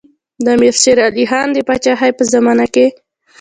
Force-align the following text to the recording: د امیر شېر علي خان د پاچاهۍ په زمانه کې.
د 0.43 0.45
امیر 0.55 0.75
شېر 0.81 0.97
علي 1.07 1.25
خان 1.31 1.47
د 1.53 1.57
پاچاهۍ 1.67 2.11
په 2.17 2.23
زمانه 2.33 2.65
کې. 2.73 2.85